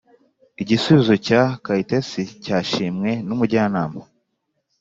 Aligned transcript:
igisubizo 0.61 1.13
cya 1.27 1.43
kayitesi 1.63 2.21
cyashimwe 2.43 3.11
n’umujyanama. 3.27 4.01